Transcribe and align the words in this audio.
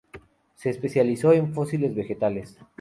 Se 0.55 0.71
especializó 0.71 1.31
en 1.31 1.53
fósiles 1.53 1.93
vegetales. 1.93 2.57